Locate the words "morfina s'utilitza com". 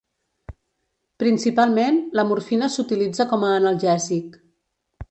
2.31-3.47